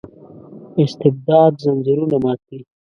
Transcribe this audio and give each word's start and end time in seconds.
استبداد 0.81 1.53
ځنځیرونه 1.63 2.15
مات 2.23 2.39
کړي. 2.47 2.63